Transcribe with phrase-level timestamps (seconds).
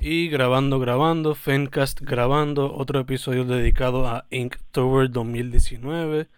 [0.00, 6.28] Y grabando, grabando, Fencast grabando, otro episodio dedicado a Inktober 2019,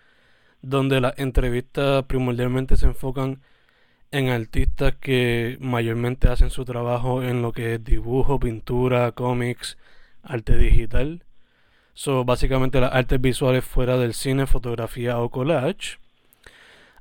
[0.62, 3.40] donde las entrevistas primordialmente se enfocan
[4.12, 9.76] en artistas que mayormente hacen su trabajo en lo que es dibujo, pintura, cómics,
[10.22, 11.24] arte digital.
[11.94, 15.98] Son básicamente las artes visuales fuera del cine, fotografía o collage.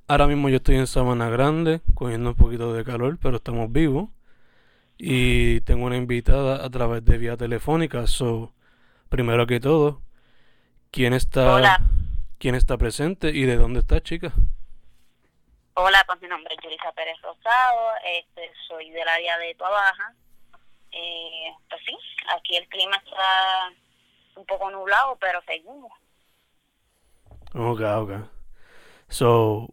[0.07, 4.09] Ahora mismo yo estoy en Sabana Grande, cogiendo un poquito de calor, pero estamos vivos.
[4.97, 8.07] Y tengo una invitada a través de vía telefónica.
[8.07, 8.53] So,
[9.09, 10.01] primero que todo,
[10.91, 11.81] ¿quién está,
[12.37, 14.33] ¿quién está presente y de dónde está, chica?
[15.73, 20.13] Hola, pues mi nombre es Yulisa Pérez Rosado, este, soy del área de Tuabaja.
[20.93, 21.97] Eh, pues sí,
[22.33, 23.73] aquí el clima está
[24.37, 25.91] un poco nublado, pero seguimos.
[27.53, 28.11] Ok, ok.
[29.09, 29.67] So,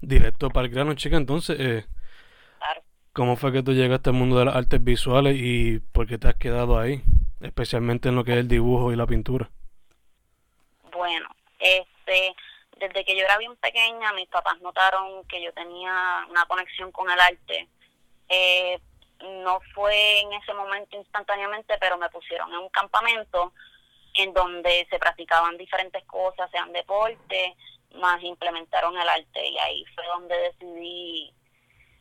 [0.00, 1.86] directo para el grano, chica, entonces, eh,
[3.18, 6.28] ¿Cómo fue que tú llegaste al mundo de las artes visuales y por qué te
[6.28, 7.02] has quedado ahí?
[7.40, 9.50] Especialmente en lo que es el dibujo y la pintura.
[10.92, 12.36] Bueno, este,
[12.76, 17.10] desde que yo era bien pequeña, mis papás notaron que yo tenía una conexión con
[17.10, 17.66] el arte.
[18.28, 18.78] Eh,
[19.42, 23.52] no fue en ese momento instantáneamente, pero me pusieron en un campamento
[24.14, 27.56] en donde se practicaban diferentes cosas, sean deporte,
[27.96, 31.34] más implementaron el arte y ahí fue donde decidí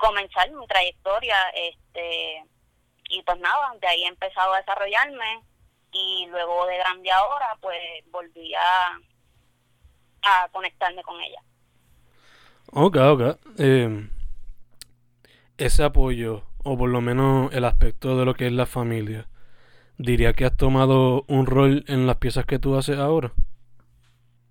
[0.08, 2.44] comenzar mi trayectoria este
[3.10, 5.42] y pues nada, de ahí he empezado a desarrollarme
[5.92, 7.80] y luego de grande ahora pues
[8.12, 9.00] volví a,
[10.24, 11.42] a conectarme con ella.
[12.72, 13.40] Ok, ok.
[13.60, 14.10] Eh,
[15.58, 19.28] ese apoyo, o por lo menos el aspecto de lo que es la familia,
[19.98, 23.32] diría que has tomado un rol en las piezas que tú haces ahora.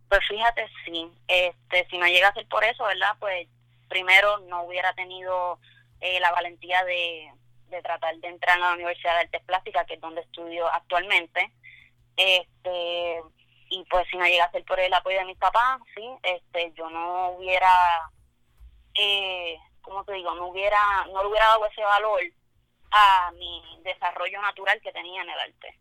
[0.09, 1.11] Pues fíjate, sí.
[1.28, 3.16] Este, si no llega a ser por eso, ¿verdad?
[3.19, 3.49] Pues
[3.88, 5.58] primero no hubiera tenido
[6.00, 7.30] eh, la valentía de,
[7.82, 11.52] tratar de entrar a la Universidad de Artes Plásticas, que es donde estudio actualmente.
[12.16, 13.20] Este,
[13.69, 16.72] y pues si no llega a ser por el apoyo de mis papás, sí, este,
[16.74, 17.70] yo no hubiera,
[18.94, 20.34] eh, ¿cómo te digo?
[20.34, 20.78] No hubiera,
[21.12, 22.20] no le hubiera dado ese valor
[22.92, 25.78] a mi desarrollo natural que tenía en el arte.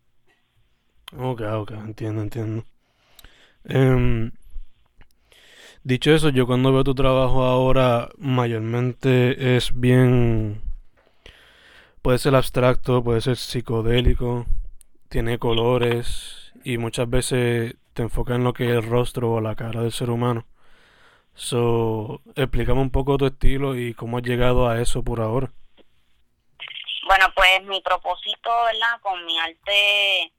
[1.17, 2.65] Ok, ok, entiendo, entiendo.
[3.65, 4.31] Em,
[5.85, 10.63] Dicho eso, yo cuando veo tu trabajo ahora, mayormente es bien.
[12.01, 14.47] Puede ser abstracto, puede ser psicodélico,
[15.09, 19.53] tiene colores y muchas veces te enfoca en lo que es el rostro o la
[19.53, 20.47] cara del ser humano.
[21.35, 25.51] So, explícame un poco tu estilo y cómo has llegado a eso por ahora.
[27.05, 28.99] Bueno, pues mi propósito, ¿verdad?
[29.03, 30.33] Con mi arte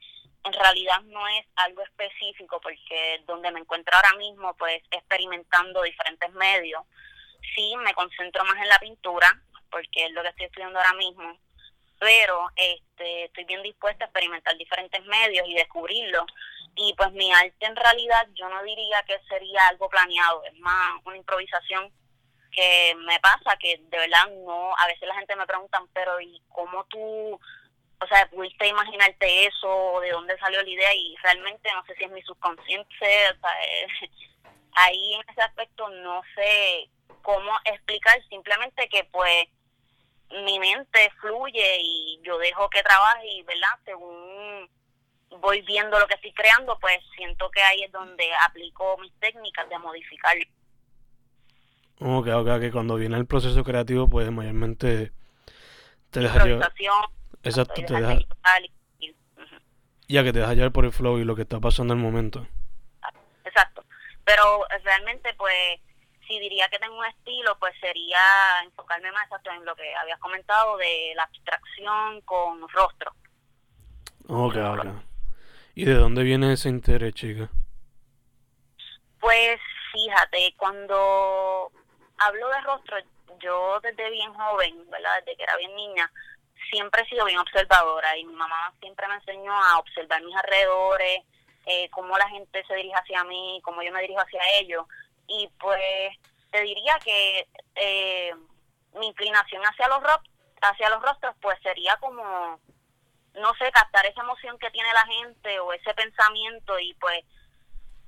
[0.47, 6.33] en realidad no es algo específico porque donde me encuentro ahora mismo pues experimentando diferentes
[6.33, 6.83] medios.
[7.55, 11.39] Sí, me concentro más en la pintura porque es lo que estoy estudiando ahora mismo,
[11.99, 16.25] pero este estoy bien dispuesta a experimentar diferentes medios y descubrirlo.
[16.77, 21.01] Y pues mi arte en realidad yo no diría que sería algo planeado, es más
[21.05, 21.91] una improvisación
[22.53, 26.41] que me pasa que de verdad no, a veces la gente me pregunta, pero ¿y
[26.49, 27.41] cómo tú
[28.01, 32.05] o sea, pudiste imaginarte eso, de dónde salió la idea y realmente no sé si
[32.05, 33.51] es mi subconsciente, o sea,
[34.73, 36.91] ahí en ese aspecto no sé
[37.23, 39.49] cómo explicar, simplemente que pues
[40.45, 43.79] mi mente fluye y yo dejo que trabaje y, ¿verdad?
[43.85, 44.69] Según
[45.41, 49.69] voy viendo lo que estoy creando, pues siento que ahí es donde aplico mis técnicas
[49.69, 50.37] de modificar.
[52.01, 55.13] Ok, ok, que cuando viene el proceso creativo, pues mayormente
[56.11, 56.45] te deja
[57.47, 58.19] Exacto, te deja...
[60.09, 62.05] Ya que te deja llevar por el flow y lo que está pasando en el
[62.05, 62.47] momento.
[63.45, 63.85] Exacto.
[64.25, 65.81] Pero eh, realmente, pues,
[66.27, 68.21] si diría que tengo un estilo, pues sería
[68.65, 73.13] enfocarme más exacto en lo que habías comentado de la abstracción con rostro.
[74.29, 74.87] Ok, ok.
[75.75, 77.49] ¿Y de dónde viene ese interés, chica?
[79.21, 79.59] Pues
[79.93, 81.71] fíjate, cuando
[82.19, 82.97] hablo de rostro,
[83.41, 85.17] yo desde bien joven, ¿verdad?
[85.21, 86.11] Desde que era bien niña,
[86.71, 91.23] siempre he sido bien observadora y mi mamá siempre me enseñó a observar mis alrededores,
[91.67, 94.87] eh, cómo la gente se dirige hacia mí, cómo yo me dirijo hacia ellos.
[95.27, 96.17] Y pues
[96.51, 98.35] te diría que eh,
[98.95, 100.01] mi inclinación hacia los
[100.63, 102.59] hacia los rostros pues sería como
[103.37, 107.25] no sé, captar esa emoción que tiene la gente o ese pensamiento y pues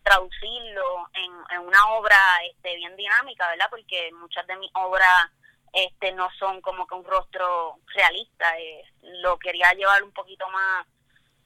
[0.03, 2.17] traducirlo en, en una obra
[2.51, 3.69] este, bien dinámica, ¿verdad?
[3.71, 5.31] Porque muchas de mis obras
[5.73, 8.83] este no son como que un rostro realista, eh,
[9.23, 10.87] lo quería llevar un poquito más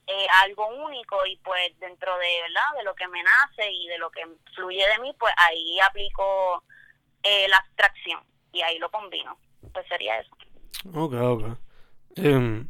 [0.07, 3.97] eh, algo único y pues dentro de verdad de lo que me nace y de
[3.97, 6.63] lo que fluye de mí, pues ahí aplico
[7.23, 8.21] eh, la abstracción
[8.51, 9.37] y ahí lo combino.
[9.73, 10.35] Pues sería eso.
[10.93, 11.57] Ok, ok.
[12.17, 12.67] Em,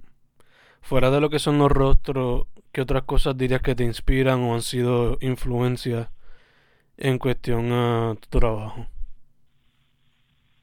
[0.82, 4.54] fuera de lo que son los rostros, ¿qué otras cosas dirías que te inspiran o
[4.54, 6.10] han sido influencias
[6.98, 8.86] en cuestión a tu trabajo?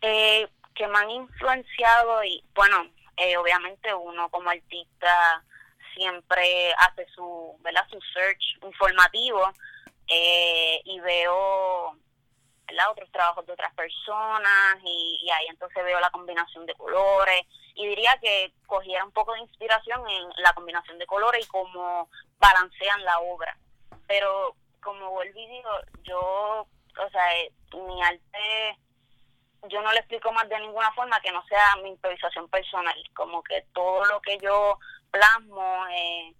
[0.03, 0.49] Eh,
[0.81, 2.87] que me han influenciado y bueno,
[3.19, 5.45] eh, obviamente uno como artista
[5.95, 7.87] siempre hace su, ¿verdad?
[7.91, 9.43] su search informativo
[10.07, 11.99] eh, y veo
[12.67, 12.93] ¿verdad?
[12.93, 17.43] otros trabajos de otras personas y, ahí entonces veo la combinación de colores
[17.75, 22.09] y diría que cogiera un poco de inspiración en la combinación de colores y cómo
[22.39, 23.55] balancean la obra.
[24.07, 25.71] Pero como vuelvo y digo,
[26.05, 26.67] yo,
[26.97, 28.79] o sea, eh, mi arte
[29.69, 33.43] yo no le explico más de ninguna forma que no sea mi improvisación personal, como
[33.43, 34.79] que todo lo que yo
[35.11, 36.35] plasmo eh,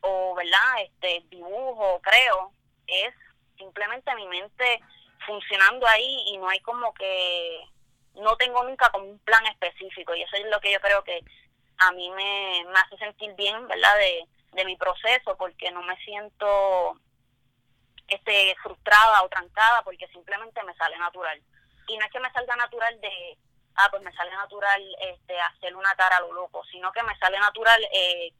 [0.00, 2.52] o verdad este dibujo creo
[2.86, 3.14] es
[3.56, 4.80] simplemente mi mente
[5.24, 7.64] funcionando ahí y no hay como que
[8.14, 11.22] no tengo nunca como un plan específico y eso es lo que yo creo que
[11.78, 15.96] a mí me, me hace sentir bien verdad de, de mi proceso porque no me
[15.98, 16.98] siento
[18.08, 21.40] este frustrada o trancada porque simplemente me sale natural
[21.86, 23.38] y no es que me salga natural de,
[23.76, 27.16] ah, pues me sale natural este hacer una cara a lo loco, sino que me
[27.18, 28.32] sale natural eh,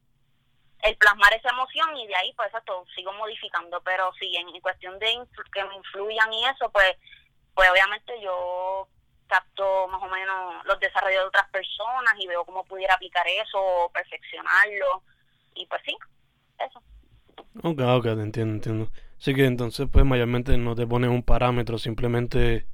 [0.83, 4.99] el plasmar esa emoción y de ahí pues eso sigo modificando, pero sí, en, cuestión
[4.99, 5.19] de
[5.53, 6.97] que me influyan y eso, pues,
[7.55, 8.89] pues obviamente yo
[9.27, 13.59] capto más o menos los desarrollos de otras personas y veo cómo pudiera aplicar eso
[13.59, 15.03] o perfeccionarlo
[15.55, 15.97] y pues sí,
[16.59, 16.83] eso.
[17.63, 18.91] Ok, ok, entiendo, entiendo.
[19.19, 22.67] Así que entonces pues mayormente no te pones un parámetro, simplemente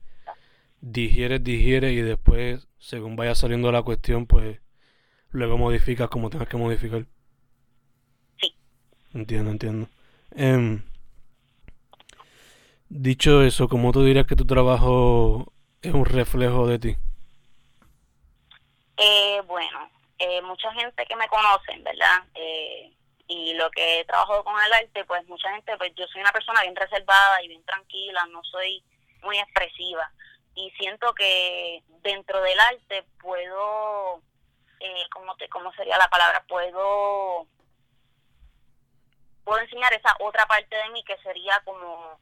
[0.82, 4.60] digieres, digieres y después, según vaya saliendo la cuestión, pues
[5.30, 7.06] luego modificas como tengas que modificar.
[8.40, 8.54] Sí.
[9.14, 9.88] Entiendo, entiendo.
[10.32, 10.82] Em,
[12.88, 16.96] dicho eso, ¿cómo tú dirías que tu trabajo es un reflejo de ti?
[18.96, 19.88] Eh, bueno,
[20.18, 22.24] eh, mucha gente que me conoce, ¿verdad?
[22.34, 22.92] Eh,
[23.28, 26.32] y lo que he trabajado con el arte, pues mucha gente, pues yo soy una
[26.32, 28.82] persona bien reservada y bien tranquila, no soy
[29.22, 30.10] muy expresiva
[30.54, 34.20] y siento que dentro del arte puedo,
[34.80, 36.44] eh, ¿cómo, te, ¿cómo sería la palabra?
[36.48, 37.46] Puedo,
[39.44, 42.18] puedo enseñar esa otra parte de mí que sería como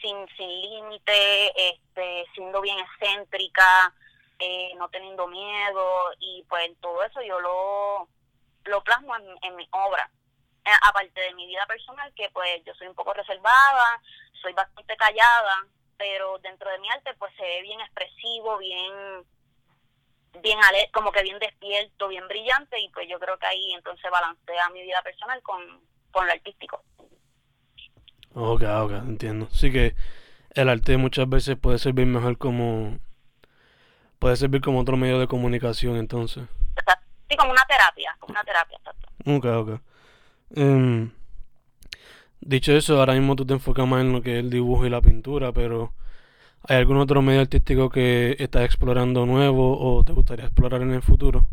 [0.00, 3.92] sin, sin límite, este, siendo bien excéntrica,
[4.38, 8.08] eh, no teniendo miedo y pues todo eso yo lo,
[8.64, 10.10] lo plasmo en, mi obra.
[10.64, 14.00] Eh, aparte de mi vida personal, que pues yo soy un poco reservada,
[14.40, 15.66] soy bastante callada,
[15.98, 19.24] pero dentro de mi arte pues se ve bien expresivo, bien
[20.42, 20.58] bien
[20.92, 24.82] como que bien despierto, bien brillante y pues yo creo que ahí entonces balancea mi
[24.82, 25.60] vida personal con,
[26.10, 26.82] con lo artístico.
[28.34, 29.48] Ok, ok, entiendo.
[29.50, 29.94] Sí que
[30.54, 32.98] el arte muchas veces puede servir mejor como
[34.18, 36.44] puede servir como otro medio de comunicación entonces.
[37.28, 39.08] Sí, como una terapia, como una terapia, exacto.
[39.26, 39.80] Ok, ok.
[40.56, 41.10] Um,
[42.40, 44.90] Dicho eso, ahora mismo tú te enfocas más en lo que es el dibujo y
[44.90, 45.92] la pintura, pero
[46.68, 51.02] ¿hay algún otro medio artístico que estás explorando nuevo o te gustaría explorar en el
[51.02, 51.46] futuro?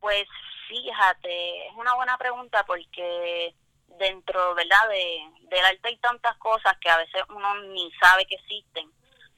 [0.00, 0.26] Pues
[0.68, 3.54] fíjate, es una buena pregunta porque
[3.98, 4.88] dentro ¿verdad?
[4.88, 8.90] De, del arte hay tantas cosas que a veces uno ni sabe que existen,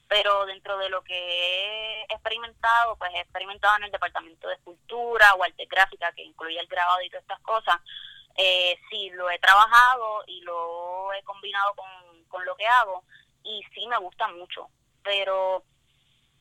[0.09, 5.35] pero dentro de lo que he experimentado, pues he experimentado en el departamento de escultura
[5.35, 7.77] o arte gráfica que incluye el grabado y todas estas cosas,
[8.37, 13.05] eh, sí, lo he trabajado y lo he combinado con, con lo que hago
[13.43, 14.69] y sí me gusta mucho,
[15.03, 15.65] pero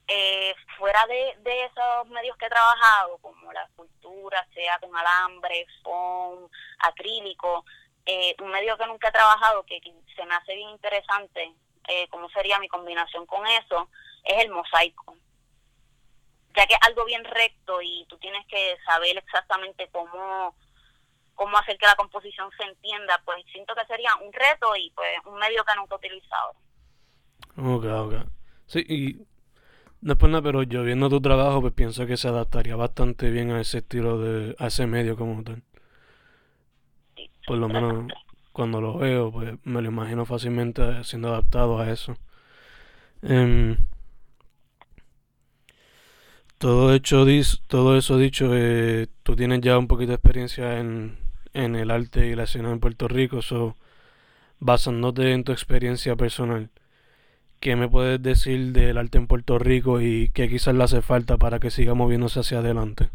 [0.08, 5.66] eh, fuera de, de esos medios que he trabajado, como la escultura, sea con alambre,
[5.84, 6.48] foam,
[6.80, 7.66] acrílico,
[8.06, 9.82] eh, un medio que nunca he trabajado que,
[10.16, 11.54] se me hace bien interesante,
[11.90, 13.90] eh, como sería mi combinación con eso,
[14.24, 15.16] es el mosaico.
[16.56, 20.56] Ya que es algo bien recto y tú tienes que saber exactamente cómo
[21.38, 25.10] cómo hacer que la composición se entienda, pues siento que sería un reto y pues
[25.26, 26.52] un medio que nunca he utilizado.
[27.56, 28.28] Ok, ok.
[28.66, 29.26] Sí, y
[30.02, 33.30] no es por nada, pero yo viendo tu trabajo, pues pienso que se adaptaría bastante
[33.30, 35.62] bien a ese estilo de, a ese medio como tal.
[37.46, 38.12] por lo menos
[38.52, 42.18] cuando lo veo, pues me lo imagino fácilmente siendo adaptado a eso.
[43.22, 43.78] Um,
[46.58, 47.26] Todo, hecho,
[47.68, 51.18] todo eso dicho, eh, tú tienes ya un poquito de experiencia en,
[51.58, 53.76] en el arte y la escena en Puerto Rico, so,
[54.60, 56.70] basándote en tu experiencia personal,
[57.60, 61.38] ¿qué me puedes decir del arte en Puerto Rico y qué quizás le hace falta
[61.38, 63.10] para que siga moviéndose hacia adelante?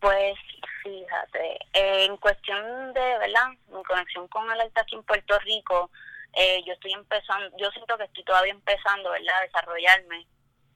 [0.00, 0.34] Pues
[0.82, 3.50] fíjate, en cuestión de, ¿verdad?
[3.68, 5.90] Mi conexión con el arte aquí en Puerto Rico,
[6.34, 9.36] eh, yo estoy empezando, yo siento que estoy todavía empezando, ¿verdad?
[9.38, 10.26] A desarrollarme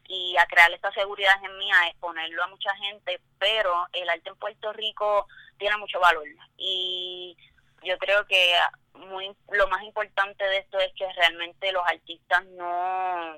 [0.08, 4.30] y a crear esta seguridad en mí, a exponerlo a mucha gente, pero el arte
[4.30, 5.26] en Puerto Rico
[5.58, 6.26] tiene mucho valor.
[6.56, 7.36] Y
[7.82, 8.54] yo creo que
[8.94, 13.36] muy lo más importante de esto es que realmente los artistas no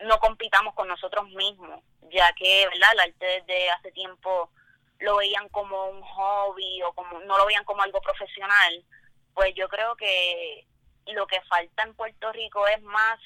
[0.00, 4.50] no compitamos con nosotros mismos, ya que verdad el arte desde hace tiempo
[4.98, 8.84] lo veían como un hobby o como no lo veían como algo profesional,
[9.34, 10.66] pues yo creo que
[11.06, 13.18] lo que falta en Puerto Rico es más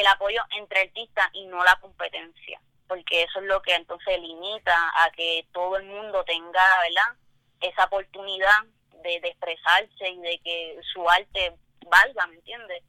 [0.00, 4.92] el apoyo entre artistas y no la competencia, porque eso es lo que entonces limita
[5.04, 7.16] a que todo el mundo tenga, ¿verdad?
[7.60, 8.64] Esa oportunidad
[9.02, 11.54] de, expresarse y de que su arte
[11.86, 12.82] valga, ¿me entiendes?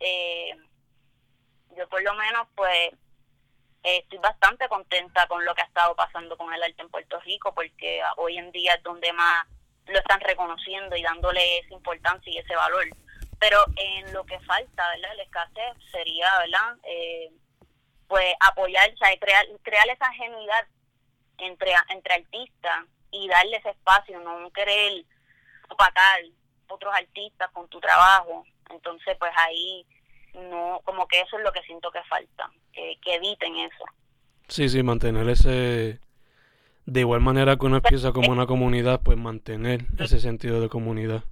[0.00, 0.54] Eh,
[1.76, 2.92] yo por lo menos pues
[3.82, 7.54] estoy bastante contenta con lo que ha estado pasando con el arte en Puerto Rico
[7.54, 9.46] porque hoy en día es donde más
[9.86, 12.84] lo están reconociendo y dándole esa importancia y ese valor.
[13.44, 15.12] Pero en lo que falta, ¿verdad?
[15.12, 16.78] El escasez sería, ¿verdad?
[16.84, 17.30] Eh,
[18.08, 20.66] pues apoyar, o sea, crear, crear esa genuidad
[21.36, 25.04] entre, entre artistas y darle ese espacio, no querer
[25.68, 26.22] opacar
[26.68, 28.46] otros artistas con tu trabajo.
[28.70, 29.86] Entonces, pues ahí
[30.32, 33.84] no, como que eso es lo que siento que falta, que, que eviten eso.
[34.48, 36.00] Sí, sí, mantener ese,
[36.86, 41.24] de igual manera que uno empieza como una comunidad, pues mantener ese sentido de comunidad.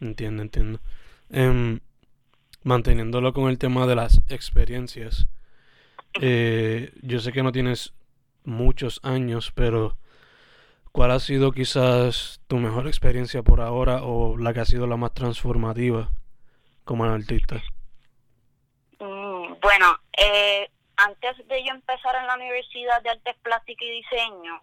[0.00, 0.80] Entiendo, entiendo.
[1.30, 1.80] Em,
[2.62, 5.26] manteniéndolo con el tema de las experiencias.
[6.20, 7.94] Eh, yo sé que no tienes
[8.44, 9.96] muchos años, pero
[10.92, 14.96] ¿cuál ha sido quizás tu mejor experiencia por ahora o la que ha sido la
[14.96, 16.10] más transformativa
[16.84, 17.62] como artista?
[18.98, 24.62] Mm, bueno, eh, antes de yo empezar en la Universidad de Artes Plásticas y Diseño,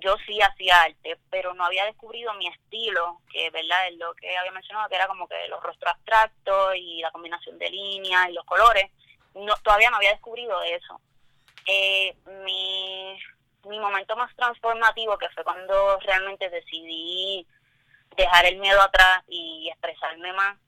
[0.00, 4.36] yo sí hacía arte, pero no había descubrido mi estilo, que verdad es lo que
[4.36, 8.32] había mencionado, que era como que los rostros abstractos y la combinación de líneas y
[8.32, 8.90] los colores.
[9.34, 11.00] No, todavía no había descubrido eso.
[11.66, 13.18] Eh, mi,
[13.68, 17.46] mi momento más transformativo, que fue cuando realmente decidí
[18.16, 20.58] dejar el miedo atrás y expresarme más,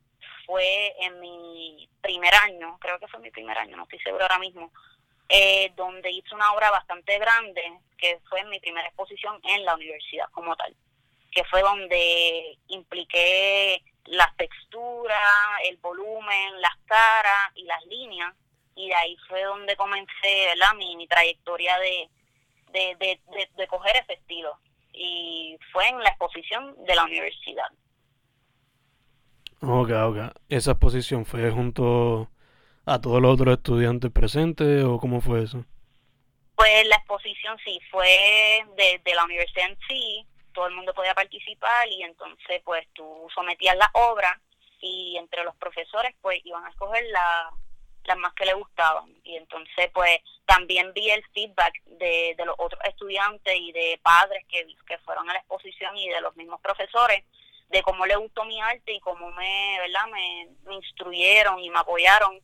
[0.47, 4.38] fue en mi primer año, creo que fue mi primer año, no estoy seguro ahora
[4.38, 4.73] mismo,
[5.28, 7.62] eh, donde hice una obra bastante grande,
[7.99, 10.75] que fue mi primera exposición en la universidad como tal,
[11.33, 15.18] que fue donde impliqué las texturas,
[15.64, 18.35] el volumen, las caras y las líneas,
[18.75, 20.75] y de ahí fue donde comencé ¿verdad?
[20.76, 22.09] Mi, trayectoria de,
[22.73, 24.59] de, de, de coger ese estilo,
[24.92, 27.66] y fue en la exposición de la universidad.
[29.62, 30.37] Ok, ok.
[30.49, 32.28] Esa exposición fue junto
[32.87, 35.64] a todos los otros estudiantes presentes o cómo fue eso?
[36.55, 40.25] Pues la exposición sí, fue de, la universidad en sí,
[40.55, 44.40] todo el mundo podía participar y entonces pues tú sometías la obra
[44.81, 47.50] y entre los profesores pues iban a escoger la,
[48.05, 52.55] las más que le gustaban y entonces pues también vi el feedback de, de los
[52.57, 56.61] otros estudiantes y de padres que, que fueron a la exposición y de los mismos
[56.61, 57.25] profesores
[57.69, 60.07] de cómo le gustó mi arte y cómo me, ¿verdad?
[60.07, 62.40] me instruyeron y me apoyaron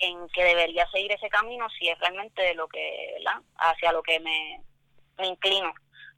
[0.00, 3.40] en que debería seguir ese camino si es realmente lo que, ¿verdad?
[3.56, 4.60] Hacia lo que me,
[5.26, 5.72] inclino.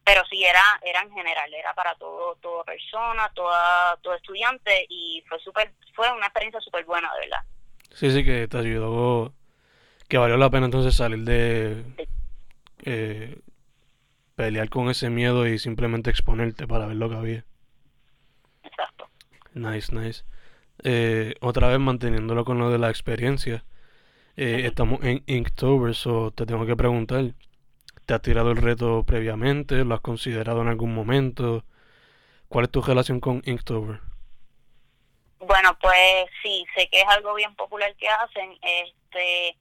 [0.05, 5.23] Pero sí era, era en general, era para todo, toda persona, toda, todo estudiante y
[5.29, 7.43] fue super, fue una experiencia súper buena, de verdad.
[7.93, 9.35] Sí, sí, que te ayudó,
[10.09, 11.85] que valió la pena entonces salir de
[12.85, 13.39] eh,
[14.35, 17.45] pelear con ese miedo y simplemente exponerte para ver lo que había.
[18.63, 19.09] Exacto.
[19.53, 20.25] Nice, nice.
[20.85, 23.65] Eh, otra vez manteniéndolo con lo de la experiencia.
[24.37, 27.25] Eh, estamos en Inktober, so te tengo que preguntar,
[28.07, 29.85] ¿te has tirado el reto previamente?
[29.85, 31.65] ¿Lo has considerado en algún momento?
[32.49, 34.01] ¿Cuál es tu relación con Inktober?
[35.41, 38.57] Bueno, pues sí, sé que es algo bien popular que hacen.
[38.63, 39.57] Este,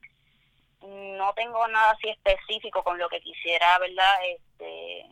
[0.80, 4.14] no tengo nada así específico con lo que quisiera, ¿verdad?
[4.30, 5.06] Este,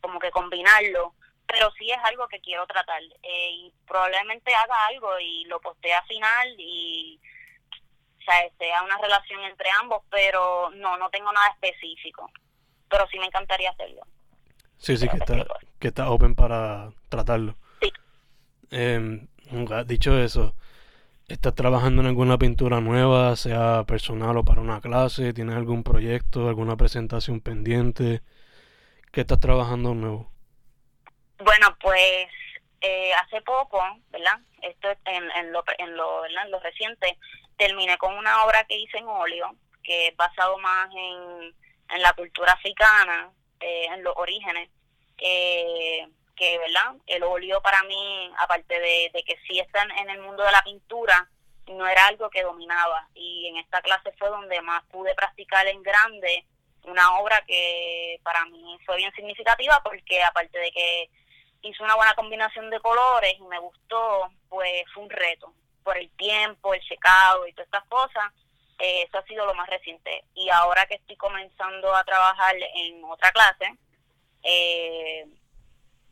[0.00, 1.14] como que combinarlo
[1.52, 5.92] pero sí es algo que quiero tratar eh, y probablemente haga algo y lo postee
[5.92, 7.20] a final y
[8.18, 12.30] o sea, sea una relación entre ambos, pero no, no tengo nada específico,
[12.88, 14.00] pero sí me encantaría hacerlo.
[14.78, 15.44] Sí, sí, que está,
[15.78, 17.54] que está open para tratarlo.
[17.82, 17.92] Sí.
[18.70, 19.26] Eh,
[19.86, 20.54] dicho eso,
[21.28, 25.32] ¿Estás trabajando en alguna pintura nueva, sea personal o para una clase?
[25.32, 28.22] ¿Tienes algún proyecto, alguna presentación pendiente?
[29.12, 30.31] ¿Qué estás trabajando nuevo?
[31.44, 32.28] Bueno, pues
[32.80, 34.38] eh, hace poco, ¿verdad?
[34.60, 37.18] Esto en, en, lo, en, lo, en lo reciente,
[37.56, 41.54] terminé con una obra que hice en óleo, que es basado más en,
[41.90, 44.70] en la cultura africana, eh, en los orígenes.
[45.18, 46.06] Eh,
[46.36, 46.94] que, ¿verdad?
[47.06, 51.28] El óleo para mí, aparte de, que sí está en, el mundo de la pintura,
[51.66, 53.08] no era algo que dominaba.
[53.14, 56.46] Y en esta clase fue donde más pude practicar en grande
[56.84, 61.10] una obra que para mí fue bien significativa porque aparte de que
[61.62, 65.52] hizo una buena combinación de colores y me gustó, pues fue un reto
[65.82, 68.32] por el tiempo, el secado y todas estas cosas.
[68.78, 70.24] Eh, eso ha sido lo más reciente.
[70.34, 73.76] Y ahora que estoy comenzando a trabajar en otra clase,
[74.42, 75.26] eh,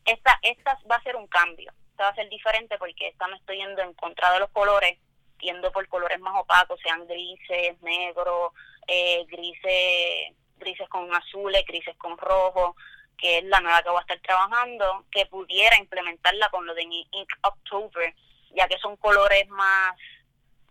[0.05, 3.35] esta, esta va a ser un cambio, esta va a ser diferente porque esta me
[3.37, 4.97] estoy yendo en contra de los colores,
[5.39, 8.53] yendo por colores más opacos, sean grises, negros,
[8.87, 12.75] eh, grises, grises con azules, grises con rojo,
[13.21, 16.81] que es la nueva que voy a estar trabajando, que pudiera implementarla con lo de
[16.81, 18.13] Ink October,
[18.55, 19.95] ya que son colores más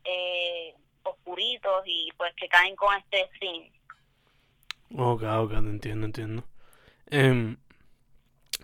[0.05, 3.73] eh, oscuritos y pues que caen con este theme.
[4.99, 6.45] Ok, ok, entiendo, entiendo.
[7.11, 7.57] Eh,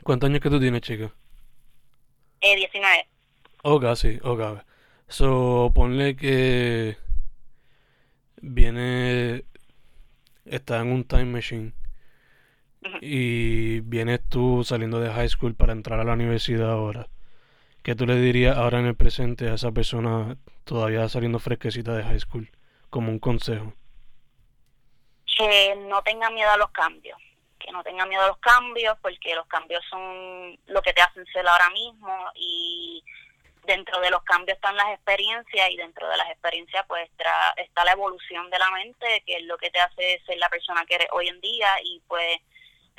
[0.02, 1.12] ¿Cuántos años que tú tienes, chica?
[2.40, 3.08] Eh, 19.
[3.62, 4.64] Ok, sí, ok.
[5.08, 6.96] So, ponle que
[8.38, 9.44] viene,
[10.44, 11.72] está en un time machine
[13.00, 17.08] y vienes tú saliendo de high school para entrar a la universidad ahora.
[17.82, 22.02] ¿Qué tú le dirías ahora en el presente a esa persona todavía saliendo fresquecita de
[22.02, 22.50] high school
[22.90, 23.72] como un consejo?
[25.36, 27.18] Que no tenga miedo a los cambios
[27.58, 31.26] que no tenga miedo a los cambios, porque los cambios son lo que te hacen
[31.26, 33.02] ser ahora mismo y
[33.64, 37.10] dentro de los cambios están las experiencias y dentro de las experiencias pues
[37.56, 40.86] está la evolución de la mente, que es lo que te hace ser la persona
[40.86, 42.38] que eres hoy en día y pues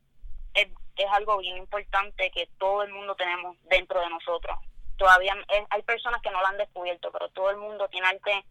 [0.54, 4.58] es, es algo bien importante que todo el mundo tenemos dentro de nosotros.
[4.96, 5.34] Todavía
[5.70, 8.44] hay personas que no lo han descubierto, pero todo el mundo tiene arte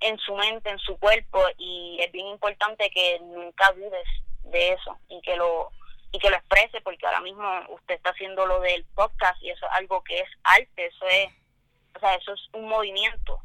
[0.00, 4.06] en su mente, en su cuerpo y es bien importante que nunca dudes
[4.44, 5.70] de eso y que lo
[6.14, 9.64] y que lo exprese porque ahora mismo usted está haciendo lo del podcast y eso
[9.64, 11.28] es algo que es arte, eso es
[11.94, 13.40] o sea, eso es un movimiento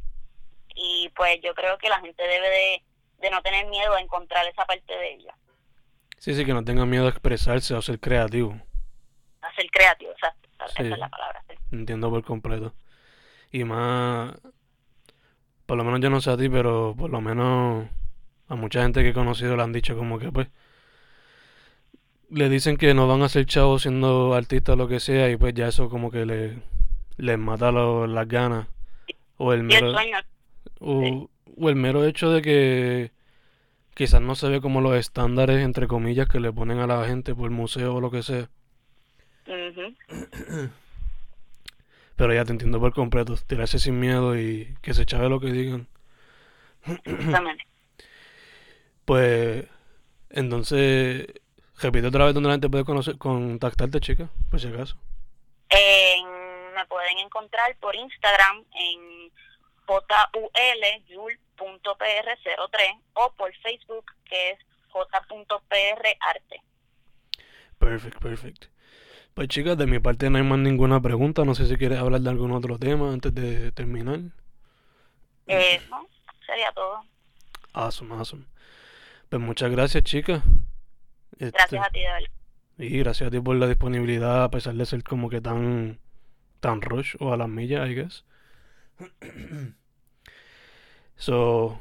[0.75, 2.83] y pues yo creo que la gente debe de,
[3.19, 5.35] de no tener miedo a encontrar esa parte de ella.
[6.19, 8.59] Sí, sí, que no tenga miedo a expresarse o ser creativo.
[9.41, 10.49] A ser creativo, exacto.
[10.65, 11.43] Esa es la palabra.
[11.71, 12.73] Entiendo por completo.
[13.51, 14.35] Y más,
[15.65, 17.87] por lo menos yo no sé a ti, pero por lo menos
[18.47, 20.47] a mucha gente que he conocido le han dicho como que pues
[22.29, 25.37] le dicen que no van a ser chavos siendo artistas o lo que sea y
[25.37, 26.61] pues ya eso como que le
[27.17, 28.67] les mata las ganas
[29.37, 29.93] o el mero
[30.79, 33.11] o, o, el mero hecho de que
[33.95, 37.33] quizás no se ve como los estándares entre comillas que le ponen a la gente
[37.33, 38.49] por museo o lo que sea
[42.15, 43.35] Pero ya te entiendo por completo.
[43.47, 45.87] Tirarse sin miedo y que se chave lo que digan.
[49.05, 49.65] pues,
[50.29, 51.27] entonces,
[51.79, 54.97] repite otra vez donde la gente puede conocer, contactarte, chica, por si acaso.
[56.77, 59.31] Me pueden encontrar por Instagram en
[61.07, 64.59] jul.pr03 o por Facebook que es
[64.89, 66.61] j.prarte.
[67.79, 68.65] Perfect, perfect.
[69.33, 71.45] Pues chicas, de mi parte no hay más ninguna pregunta.
[71.45, 74.19] No sé si quieres hablar de algún otro tema antes de terminar.
[75.47, 76.07] Eh, no,
[76.45, 77.03] sería todo.
[77.73, 78.45] Awesome, awesome.
[79.29, 80.41] Pues muchas gracias, chicas.
[81.37, 82.27] Gracias este, a ti, David.
[82.79, 85.99] Y gracias a ti por la disponibilidad, a pesar de ser como que tan,
[86.59, 88.23] tan rush o a las millas, I guess.
[91.17, 91.79] so,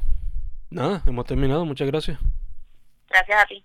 [0.70, 1.64] nada, hemos terminado.
[1.64, 2.18] Muchas gracias.
[3.08, 3.62] Gracias a ti.